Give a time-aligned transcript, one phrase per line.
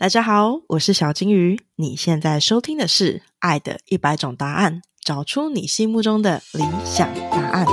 [0.00, 1.60] 大家好，我是小金鱼。
[1.74, 7.66] 你现在收听的是《爱的一百种答案》，找出你心目中的理想答案。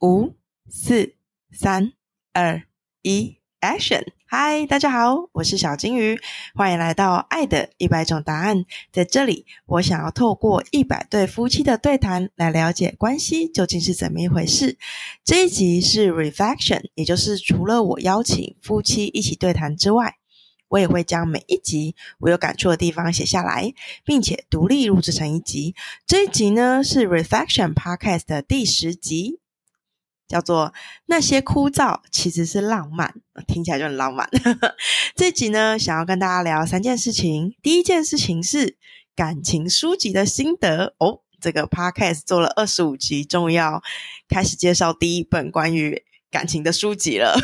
[0.00, 0.36] 五、
[0.70, 1.16] 四、
[1.50, 1.92] 三、
[2.32, 2.62] 二、
[3.02, 4.04] 一，Action！
[4.30, 6.20] 嗨，大家好，我是小金鱼，
[6.54, 8.58] 欢迎来到《爱的一百种答案》。
[8.92, 14.76] 在这里，我想要透过一百对夫妻的对谈，来了解关系究竟是怎么一回事。
[15.24, 20.16] 这一集是 Reflection，也就是除了我邀请夫妻一起对谈之外，
[20.68, 23.72] 我也会将每一集我有感触的地方写下来，
[24.04, 25.74] 并且独立录制成一集。
[26.06, 29.40] 这一集呢是 Reflection Podcast 的第十集。
[30.28, 30.72] 叫做
[31.06, 33.14] 那些枯燥其实是浪漫，
[33.46, 34.28] 听起来就很浪漫。
[35.16, 37.56] 这集呢，想要跟大家聊三件事情。
[37.62, 38.76] 第一件事情是
[39.16, 41.22] 感情书籍的心得哦。
[41.40, 43.80] 这个 podcast 做了二十五集，终于要
[44.28, 47.38] 开始介绍第一本关于感情的书籍了。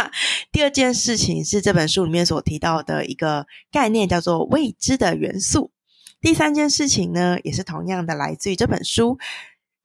[0.52, 5.72] 第二件事情是这本书里面所提到的一个概念，叫做未知的元素。
[6.20, 9.18] 第三件事情呢，也是同样的来自于这本书。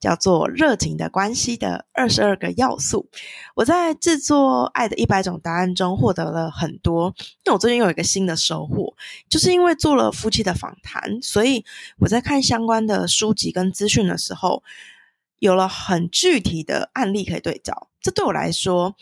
[0.04, 3.08] 叫做热情的关系的二十二个要素。
[3.56, 7.16] 我在制作《爱的一百种答案》中获得了很多。
[7.46, 8.94] 那我最近有一个新的收获，
[9.30, 11.64] 就是因为做了夫妻的访谈，所以
[12.00, 14.62] 我在看相关的书籍跟资讯的时候，
[15.40, 17.88] 有了很具体的案例可以对照。
[18.02, 18.98] 这对我来说，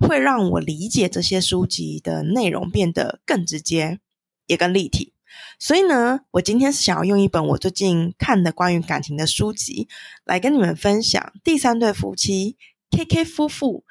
[0.00, 4.00] 会让我理解这些书籍的内容变得更直接，
[4.48, 5.12] 也更立体。
[5.58, 9.88] 所以呢，我今天是想要用一本我最近看的关于感情的书籍，
[10.24, 12.56] 来跟你们分享第三对夫妻
[12.90, 13.84] K K 夫妇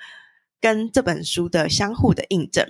[0.59, 2.65] 跟这本书的相互的印证。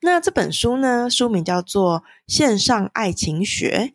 [0.00, 3.92] 那这本书呢，书名叫做《线上爱情学》，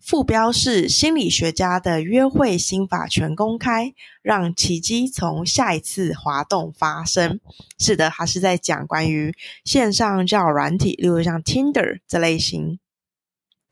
[0.00, 7.40] 副标是“心理学家的约会心法全公开，让奇迹从下一次滑动发生”。
[7.78, 12.80] 是的，它是在讲关于线上交友软体，例如像 Tinder 这类型。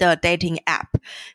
[0.08, 0.86] 的 dating app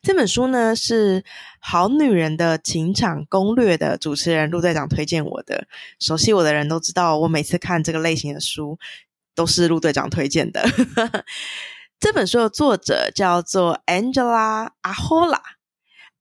[0.01, 1.21] 这本书呢是
[1.59, 5.67] 《好女人的情场攻略》的主持人陆队长推荐我的。
[5.99, 8.77] 熟悉我的人都知道，我每次看这个类型的书
[9.35, 10.65] 都是陆队长推荐的。
[11.99, 15.41] 这本书的作者叫做 Angela Ahola，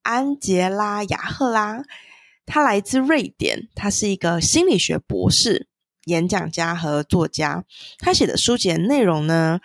[0.03, 1.83] 安杰拉·雅赫拉，
[2.47, 5.69] 她来自瑞典，她是一个心理学博士、
[6.05, 7.65] 演讲家和作家。
[7.99, 9.61] 她写的书籍内容呢？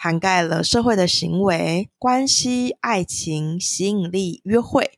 [0.00, 4.92] 涵盖了社会的行为、关系、爱情、吸引力、约会、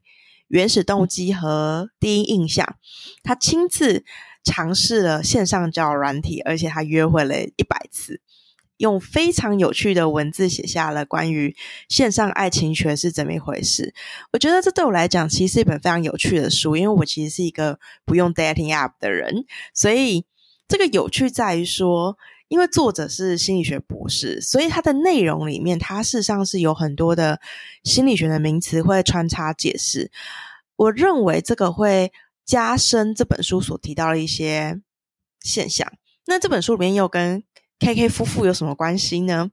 [0.46, 2.76] 原始动机和第一印象。
[3.22, 4.04] 他亲自
[4.44, 8.20] 尝试了线上交友软体，而且他约会了一百次，
[8.76, 11.56] 用非常有趣的文字写下了关于
[11.88, 13.94] 线上爱情学是怎么一回事。
[14.34, 20.26] 我觉得这对我来讲其实是一本非常有趣的书，因为我其实是一个不用 dating app 的人，所以
[20.68, 22.18] 这个有趣在于说。
[22.50, 27.40] 因为作者是心理学博士，所以它的内容里面，它事实上是有很多的
[27.84, 30.10] 心理学的名词会穿插解释。
[30.74, 32.10] 我认为这个会
[32.44, 34.80] 加深这本书所提到的一些
[35.40, 35.92] 现象。
[36.26, 37.44] 那这本书里面又跟
[37.78, 39.52] K K 夫妇有什么关系呢？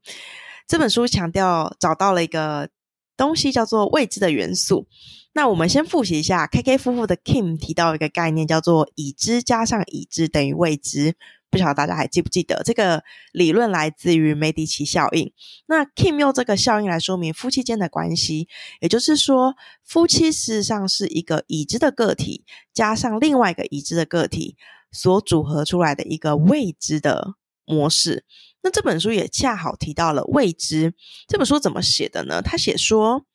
[0.68, 2.70] 这本书强调找到了一个
[3.16, 4.88] 东西叫做未知的元素。
[5.34, 11.16] 那我们先复习一下 K K 夫妇的 Kim 提到一个概念叫做已知加上已知等于未知。
[11.50, 15.32] 不晓得大家还记不记得这个理论来自于梅迪奇效应。
[15.68, 18.48] 那 Kim 用这个效应来说明夫妻间的关系，
[18.82, 22.44] 也就是说，夫妻事实上是一个已知的个体
[22.74, 24.58] 加上另外一个已知的个体
[24.92, 28.26] 所组合出来的一个未知的模式。
[28.62, 30.94] 那这本书也恰好提到了未知。
[31.28, 32.42] 这本书怎么写的呢？
[32.42, 33.26] 他写说，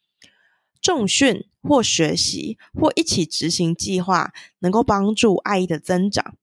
[0.82, 6.34] 重训或学习或一起执行计划，能够帮助爱意的增长。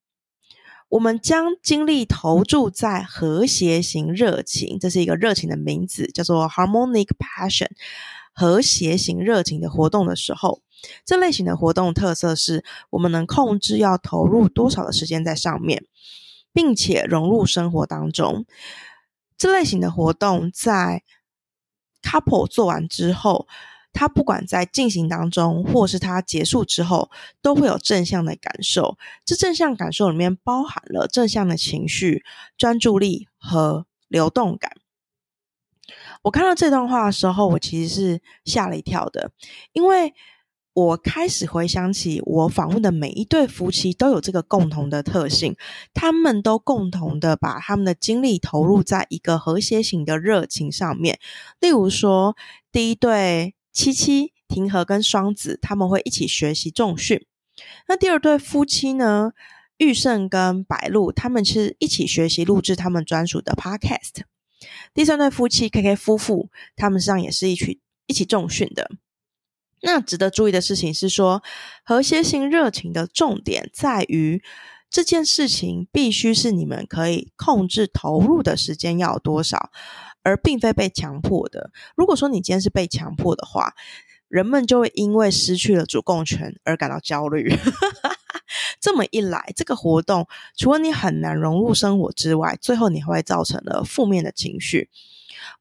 [0.90, 7.70] 我们将精力投注在和谐型热情，这是一个热情的名字，叫做 harmonic passion。
[8.34, 10.62] 和谐型热情的活动的时候，
[11.06, 15.86] 这类型的活动特色是我们能控制要投入多少的时间在上面，
[16.54, 18.46] 并且融入生活当中。
[19.38, 21.04] 这类型的活动在
[22.02, 23.48] couple 做完之后。
[23.92, 27.10] 他不管在进行当中，或是他结束之后，
[27.42, 28.98] 都会有正向的感受。
[29.26, 32.24] 这正向感受里面包含了正向的情绪、
[32.58, 34.74] 专注力和流动感。
[36.22, 39.32] 我看到这段话的时候，我其实是吓了一跳的，
[39.74, 40.14] 因为
[40.74, 45.58] 我开始回想起我访问的每一对夫妻都有这个共同的特性，
[45.94, 51.20] 他们都共同的把他们的精力投入在一个和谐型的热情上面。
[51.60, 52.38] 例如说，
[52.72, 53.56] 第一对。
[53.80, 57.26] 七七、庭和跟双子他们会一起学习重训。
[57.88, 59.32] 那第二对夫妻呢？
[59.78, 64.24] 玉胜跟白露他们是一起学习录制他们专属的 podcast。
[64.94, 68.92] 第三对夫妻 K K 夫妇，他们上也是一起一起重训的。
[69.82, 71.42] 那值得注意的事情是说，
[71.86, 74.44] 和谐性热情的重点在于
[74.90, 79.72] 这件事情必须是你们可以控制投入的时间要多少，
[80.30, 81.72] 而并非被强迫的。
[81.96, 83.74] 如果说你今天是被强迫的话，
[84.28, 87.52] 人们就会因为失去了主控权而感到焦虑。
[88.80, 94.90] 这么一来，这个活动除了你很难融入生活之外，最后你还会造成了负面的情绪。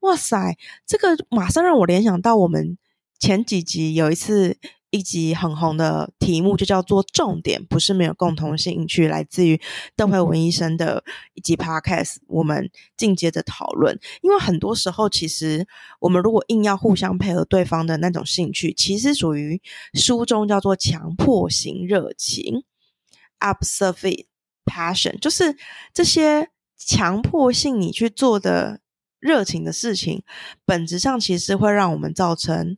[0.00, 0.56] 哇塞，
[0.86, 2.76] 这个马上让我联想到我们
[3.18, 4.58] 前几集有一次
[4.90, 9.60] 一集很红的题目，就叫做“重点不是没有共同兴趣”，来自于
[9.94, 11.04] 邓慧文医生的
[11.34, 13.98] 一集 Podcast，我们进阶的讨论。
[14.22, 15.66] 因为很多时候，其实
[16.00, 19.60] 我们如果硬要互相配合对方的那种兴趣，其实属于
[19.92, 22.64] 书中叫做强迫型热情。
[23.40, 24.26] Observe
[24.64, 25.56] passion，就是
[25.92, 28.80] 这些强迫性你去做的
[29.20, 30.22] 热情的事情，
[30.64, 32.76] 本质上其实会让我们造成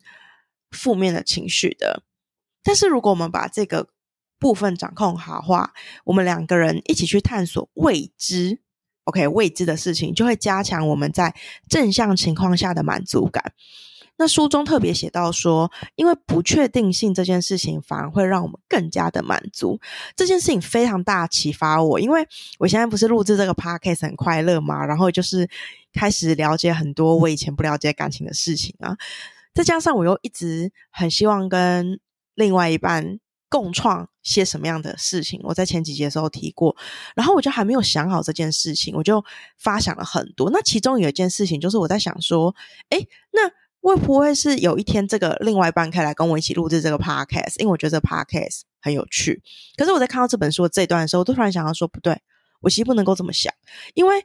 [0.70, 2.02] 负面的情绪的。
[2.62, 3.88] 但是如果我们把这个
[4.38, 5.72] 部分掌控好话，
[6.04, 8.60] 我们两个人一起去探索未知
[9.04, 11.34] ，OK，未知的事情，就会加强我们在
[11.68, 13.52] 正向情况下的满足感。
[14.16, 19.80] 那书中特别写到说，因为不确定性这件事情反而会让我们更加的满足。
[20.14, 22.28] 这件事情非常大启发我，因为
[22.58, 25.48] 我现在不是录制这个 podcast 很快乐嘛，然后就是
[25.94, 28.94] 开始了解很多我以前不了解感情的事情啊。
[29.54, 32.00] 再加上我又一直很希望跟
[32.34, 33.18] 另外一半
[33.48, 36.76] 共创些什么样的事情，我在前几节的时候提过，
[37.14, 39.24] 然后我就还没有想好这件事情，我就
[39.58, 40.50] 发想了很多。
[40.50, 42.54] 那其中有一件事情就是我在想说，
[42.88, 42.98] 哎，
[43.32, 43.50] 那。
[43.82, 47.58] 会不会是有一天这个另外一半可以来跟我一起录制这个 podcast？
[47.60, 49.42] 因为我觉得这个 podcast 很有趣。
[49.74, 52.20] 可是我在看到这本书的这一段的时候，我突然想到说，不对，
[52.60, 53.50] 我其实不能够这么想，
[53.94, 54.22] 因为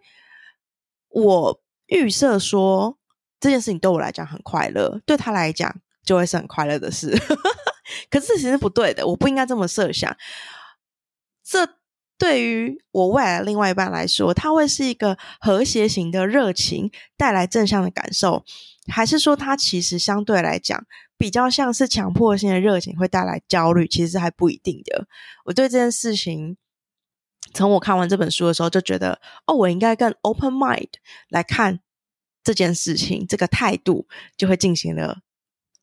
[1.07, 2.97] 我预设说
[3.39, 5.73] 这件事情对我来讲很快乐，对他来讲
[6.03, 7.15] 就会是很快乐的事。
[8.09, 10.15] 可是其实不对的，我不应该这么设想。
[11.43, 11.67] 这
[12.17, 18.43] 对于我未来的另外一半来说，他会是一个和谐型的热情，带来正向的感受。
[18.87, 20.85] 还是说，他其实相对来讲
[21.17, 25.07] 比较像是强迫性的热情，会带来焦虑，其实还不一定的。
[25.45, 26.57] 我对这件事情，
[27.53, 30.89] 从我看完这本书的时候就觉得，哦，我应该更 open mind
[31.29, 31.79] 来看
[32.45, 34.07] 这件事情，这个态度
[34.37, 35.17] 就会进行了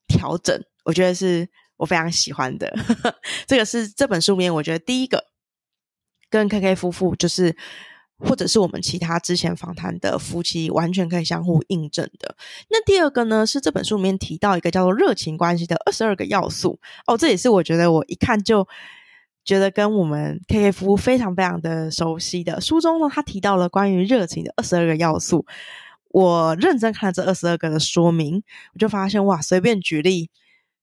[0.06, 0.58] 调整。
[0.84, 2.74] 我觉得是我非常喜欢的。
[3.46, 5.26] 这个是这本书里面，我觉得第一个
[6.30, 7.54] 跟 K K 夫妇就是。
[8.24, 12.36] 或者是我们其他之前访谈的夫妻，完全可以相互印证的。
[12.70, 18.68] 那第二个呢，是这本书里面提到一个叫做热情关系的二十二个要素哦，这也是我觉得我一看就
[19.44, 25.44] 觉得跟我们 K K 夫妇非常非常的熟悉的书中呢，他提到了关于热情的二十二个要素。
[26.12, 28.42] 我认真看了这二十二个的说明，
[28.74, 30.30] 我就发现哇，随便举例。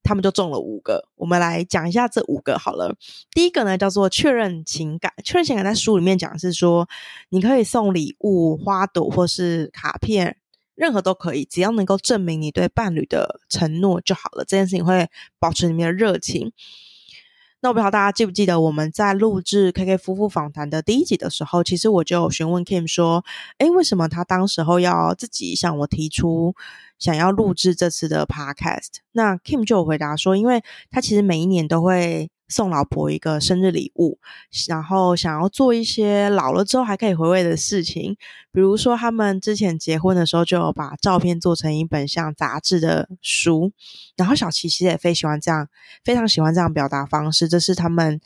[0.02, 2.96] 他们就中了五个，我们来讲一下这五个好了。
[3.32, 6.88] 第一个呢叫做确认情感，确认情感在书里面讲是说，
[7.28, 10.38] 你可以送礼物、花朵或是卡片，
[10.74, 14.46] 任何都可以，只要能够证明你对伴侣的承诺就好了。
[14.46, 16.54] 这件事情会保持你们的热情。
[17.62, 23.26] 那我不知道大家记不记得我们在录制 K K 夫妇访谈的第一集的时候，其实我就询问 Kim 说
[23.60, 26.56] ：“诶，为什么他当时候要自己向我提出
[26.98, 34.18] 想要录制这次的 Podcast？” 那 Kim 就有回答说：“因为他其实每一年都会。”送老婆一个生日礼物，
[34.68, 38.18] 然后想要做一些老了之后还可以回味的事情，
[38.52, 43.72] 比如说他们之前结婚的时候就有把照片做成一本像杂志的书，
[44.18, 45.70] 然后小琪其实也非喜欢这样，
[46.04, 48.20] 非常喜欢这样表达方式，这是他们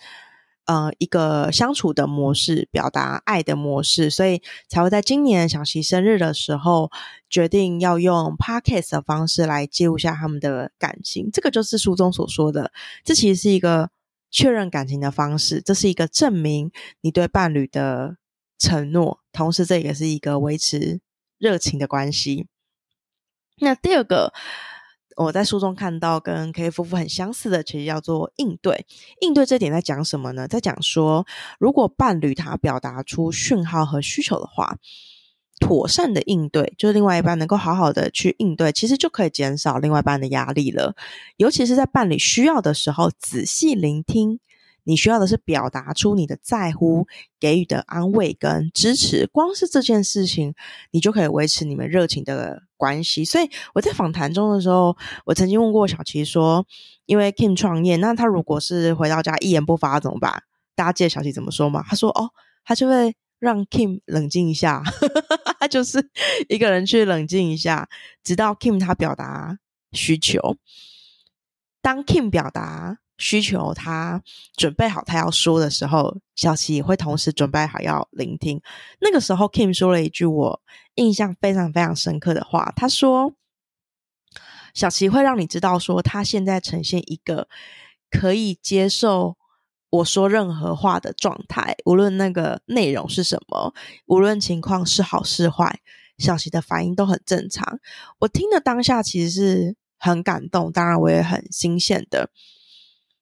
[0.68, 6.89] 呃一个相处的模式，表达爱的模式，所以才会在今年小琪生日的时候
[7.30, 12.72] 决定要用 podcast 的方式来记录下他们的感情，这个就是书中所说的，
[13.03, 13.89] 这其实是一个。
[14.34, 16.72] 确认感情的方式，这是一个证明
[17.02, 18.18] 你对伴侣的
[18.58, 21.00] 承诺，同时这也是一个维持
[21.38, 22.48] 热情的关系。
[23.58, 24.34] 那第二个，
[25.18, 28.88] 我在书中看到跟 K 夫妇很相似的，其实叫做应对。
[29.22, 30.48] 应对这点在讲什么呢？
[30.48, 31.28] 在讲说，
[31.60, 34.80] 如果伴侣他表达出讯号和需求的话。
[35.63, 40.96] 妥善的应对，就是另外一半能够好好的去应对，其实就可以减少另外一半的压力了。
[41.38, 44.39] 尤其是在伴侣需要的时候，仔细聆听。
[44.86, 47.08] 你需要的是表达出你的在乎，
[47.39, 49.25] 给予的安慰跟支持。
[49.32, 50.53] 光是这件事情，
[50.91, 53.24] 你就可以维持你们热情的关系。
[53.24, 56.65] 所以我在访谈中的时候，我曾经问过小琪说
[57.08, 60.43] ：“因为 Kim 创业，那他如果是回到家一言不发怎么办？”
[60.75, 61.82] 大家记得小琪怎么说吗？
[61.88, 62.32] 他说：“哦，
[62.65, 64.84] 他就会让 Kim 冷静一下，
[65.63, 66.10] 他就是
[66.50, 67.88] 一个人去冷静一下，
[68.22, 69.58] 直到 Kim 他表达
[69.93, 70.58] 需求。
[71.82, 74.22] 当 Kim 表达需求，他
[74.58, 78.62] 准备好他要说的时候，小琪也会同时准备好要聆听。
[79.00, 80.62] 那个时候，Kim 说了一句我
[80.96, 83.34] 印象非常非常深刻的话，他说
[84.75, 87.48] ：‘小琪会让你知道，说他现在呈现一个
[88.12, 89.38] 可以接受。’”
[89.94, 93.76] 我说任何话的状态，无论那个内容是什么，
[94.08, 95.82] 无论情况是好是坏，
[96.18, 97.80] 小琪的反应都很正常。
[98.18, 102.32] 我听的当下其实是很感动，当然我也很新鲜的。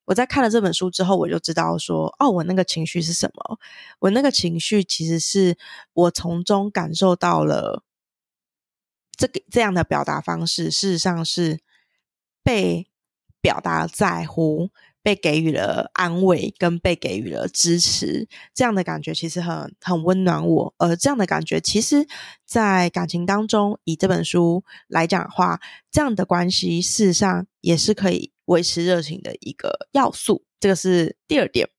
[0.05, 3.59] 我在看了这本书之后，我就知道说，哦，我那个情绪是什么？
[3.99, 5.57] 我那个情绪其实是
[5.91, 7.83] 我从中感受到了
[9.17, 11.59] 这个这样的表达方式，事实上是
[12.41, 12.87] 被
[13.41, 14.69] 表达在乎。
[15.03, 20.73] 被给予了安慰，跟被给予了支持，这样的感觉其实很很温暖我。
[20.77, 22.07] 而这样的感觉，其实，
[22.45, 25.59] 在感情当中，以这本书来讲的话，
[25.91, 30.43] 这样的关系事实上也是可以维持热情的一个要素。
[30.59, 31.69] 这个是第二点。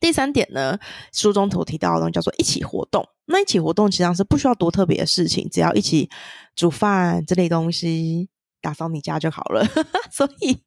[0.00, 0.78] 第三点呢，
[1.12, 3.06] 书中头提到的东西叫做一起活动。
[3.26, 6.08] 那一起活动实际上是不需要多特别的事情，只要一起
[6.56, 8.28] 煮饭这类东西，
[8.60, 9.64] 打扫你家就好了。
[10.10, 10.62] 所以。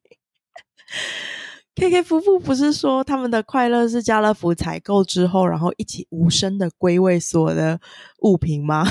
[1.74, 7.78] K K 夫妇不是说他们的快乐是家乐福采购之后，然后一起无声的归位所的
[8.22, 8.86] 物品吗？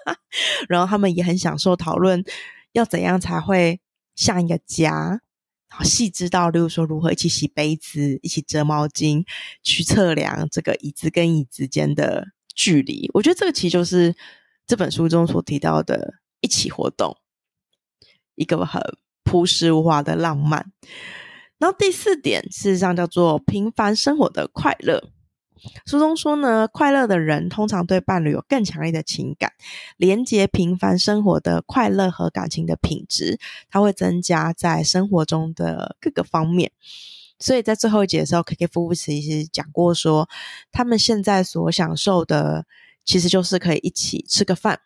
[0.68, 2.22] 然后他们也很享受讨论
[2.72, 3.80] 要怎样才会
[4.14, 5.22] 像一个家，
[5.70, 9.24] 然后细致到，例如说如何一起洗杯子、一起折毛巾，
[9.62, 13.10] 去测量这个椅子跟椅子间的距离。
[13.14, 14.14] 我觉得这个其实就是
[14.66, 17.16] 这本书中所提到的一起活动，
[18.34, 18.82] 一个很
[19.24, 20.72] 朴实无华的浪漫。
[21.58, 25.10] 然后第四点，事实上叫做平凡生活的快乐。
[25.86, 29.52] 书中说呢，快乐的人通常对伴侣有更强烈的情感，
[29.96, 36.70] 连接平凡生活的快乐和感情的品质，它会增加在生活中的各个方面。
[37.40, 40.28] 所以在最后一节的时候，K K 夫妇其实讲过说，
[40.70, 42.64] 他们现在所享受的，
[43.04, 44.78] 其实就是可以一起吃个饭。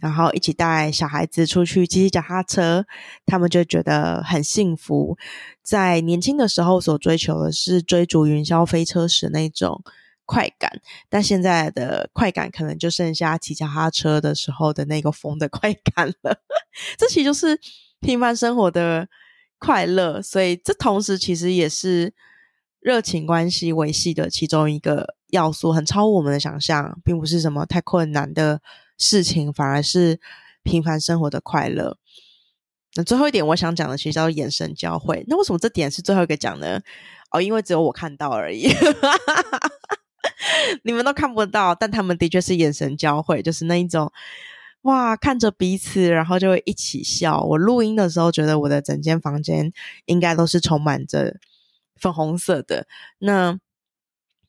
[0.00, 2.84] 然后一起带小孩子出去骑骑脚踏车，
[3.26, 5.16] 他们就觉得很幸福。
[5.62, 9.82] 在年轻的时候所追求的是追逐云霄飞车时那种
[10.24, 16.38] 快感，但现在的快感可能就剩下骑脚踏车的时候的那个风的快感了。
[16.96, 17.58] 这其实就是
[18.00, 19.08] 平凡生活的
[19.58, 22.14] 快乐，所以这同时其实也是
[22.80, 28.60] 热情关系维系的其中一个要素，很超乎我们的想象，并不是什么太困难的。
[28.98, 30.20] 事情反而是
[30.62, 31.96] 平凡生活的快乐。
[32.94, 35.24] 那最后一点，我想讲的其实叫眼神交汇。
[35.28, 36.80] 那为什么这点是最后一个讲呢？
[37.30, 38.68] 哦，因为只有我看到而已，
[40.82, 41.74] 你们都看不到。
[41.74, 44.10] 但他们的确是眼神交汇，就是那一种
[44.82, 47.40] 哇，看着彼此，然后就会一起笑。
[47.42, 49.72] 我录音的时候，觉得我的整间房间
[50.06, 51.36] 应该都是充满着
[51.94, 52.88] 粉红色的。
[53.18, 53.56] 那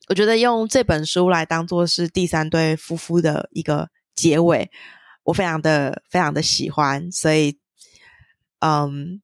[0.07, 3.89] 我觉得用这本书来当做是第三对夫妇的一个。
[4.19, 4.69] 结尾
[5.23, 7.57] 我非常的非常的喜欢，所以
[8.59, 9.21] 嗯，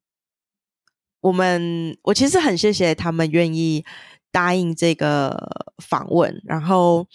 [1.20, 3.84] 我们我其实很谢谢他们愿意
[4.32, 7.08] 答应这个访问，然后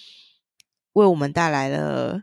[0.92, 2.22] 为我们带来了，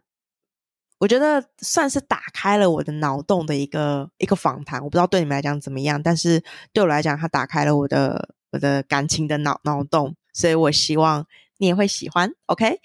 [1.00, 4.80] 我觉得算是打开了我的脑洞的一个一个访谈。
[4.84, 11.26] 我不知道对你们来讲怎么样，但是对我来讲，它打开了我的我的感情的脑脑洞，所以我希望
[11.58, 12.32] 你也会喜欢。
[12.46, 12.80] OK。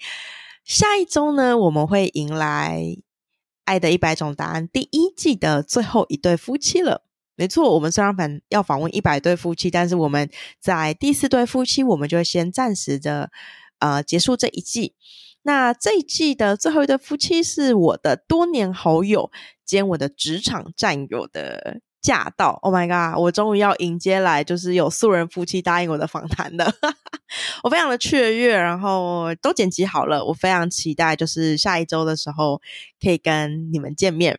[0.63, 2.79] 下一周呢，我们会迎来
[3.65, 7.03] 《爱的一百种答案》第一季的最后一对夫妻了。
[7.35, 10.29] 没错，我们虽然访要访问一百对夫妻，但是我们
[10.59, 13.31] 在第四对夫妻，我们就会先暂时的
[13.79, 14.95] 呃结束这一季。
[15.41, 19.31] 那这一季的最后一对夫妻是我的多年好友
[19.65, 21.81] 兼我的职场战友的。
[22.03, 23.17] 驾到！Oh my god！
[23.19, 26.71] 我终于要迎接来，就是有素人夫妻答应我的访谈了，
[27.63, 32.61] 我非常的雀跃，然后都剪辑好了，我非常期待，就是下一周的时候
[33.01, 34.37] 可以跟你们见面。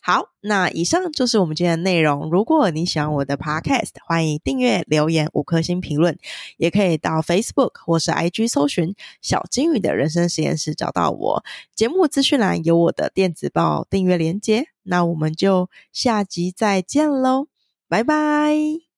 [0.00, 2.30] 好，那以上就是我们今天的内容。
[2.30, 6.18] 如果你喜欢我的 Podcast，欢迎订阅、留言、五颗星评论，
[6.56, 11.44] 也可以到 Facebook 或是 IG 搜寻“小金鱼的人生实验室”找到我。
[11.74, 14.68] 节目资讯栏有我的电子报订阅链接。
[14.84, 17.46] 那我们就下集再见喽，
[17.88, 18.91] 拜拜。